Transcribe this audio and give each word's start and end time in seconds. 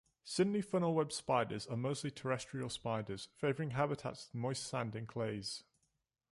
Sydney 0.23 0.61
funnel-web 0.61 1.11
spiders 1.11 1.67
are 1.67 1.77
mostly 1.77 2.09
terrestrial 2.09 2.69
spiders, 2.71 3.27
favouring 3.35 3.69
habitats 3.69 4.31
with 4.33 4.41
moist 4.41 4.63
sand 4.65 4.95
and 4.95 5.07
clays. 5.07 5.63